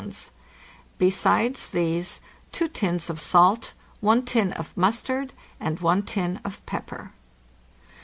208 0.01 0.31
Besides 0.97 1.67
these, 1.67 2.21
2 2.53 2.67
tins 2.69 3.07
of 3.11 3.21
salt, 3.21 3.73
1 3.99 4.25
tin 4.25 4.51
of 4.53 4.75
mustard, 4.75 5.31
and 5.59 5.79
I 5.85 6.01
tin 6.01 6.39
of 6.43 6.65
pepper. 6.65 7.11